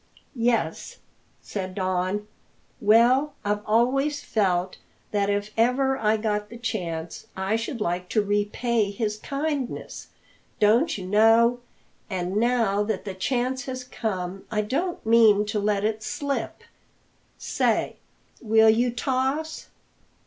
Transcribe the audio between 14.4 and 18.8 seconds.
I don't mean to let it slip. Say, will